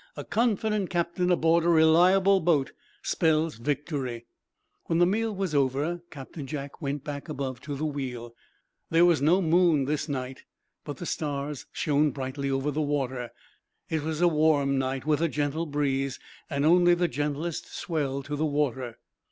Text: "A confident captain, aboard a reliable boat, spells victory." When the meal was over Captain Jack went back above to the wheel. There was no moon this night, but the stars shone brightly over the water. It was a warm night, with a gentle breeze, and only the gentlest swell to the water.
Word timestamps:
"A 0.17 0.23
confident 0.23 0.89
captain, 0.89 1.29
aboard 1.31 1.63
a 1.63 1.69
reliable 1.69 2.39
boat, 2.39 2.71
spells 3.03 3.57
victory." 3.57 4.25
When 4.85 4.97
the 4.97 5.05
meal 5.05 5.31
was 5.35 5.53
over 5.53 6.01
Captain 6.09 6.47
Jack 6.47 6.81
went 6.81 7.03
back 7.03 7.29
above 7.29 7.61
to 7.61 7.75
the 7.75 7.85
wheel. 7.85 8.33
There 8.89 9.05
was 9.05 9.21
no 9.21 9.43
moon 9.43 9.85
this 9.85 10.09
night, 10.09 10.43
but 10.83 10.97
the 10.97 11.05
stars 11.05 11.67
shone 11.71 12.09
brightly 12.09 12.49
over 12.49 12.71
the 12.71 12.81
water. 12.81 13.29
It 13.91 14.01
was 14.01 14.21
a 14.21 14.27
warm 14.27 14.79
night, 14.79 15.05
with 15.05 15.21
a 15.21 15.29
gentle 15.29 15.67
breeze, 15.67 16.19
and 16.49 16.65
only 16.65 16.95
the 16.95 17.07
gentlest 17.07 17.67
swell 17.71 18.23
to 18.23 18.35
the 18.35 18.43
water. 18.43 18.97